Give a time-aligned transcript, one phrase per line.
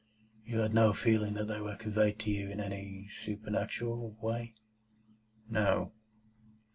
[0.43, 4.55] "You had no feeling that they were conveyed to you in any supernatural way?"
[5.47, 5.91] "No."